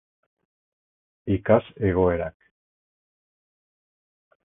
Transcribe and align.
Ikas 1.35 1.67
egoerak 1.89 2.37